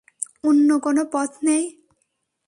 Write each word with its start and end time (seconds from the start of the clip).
অন্য 0.43 0.69
কোন 0.83 0.97
পথ 1.13 1.31
নেই? 1.43 1.63